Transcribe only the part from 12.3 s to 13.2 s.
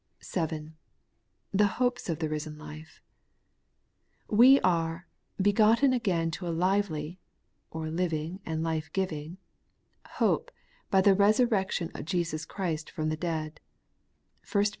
Christ from the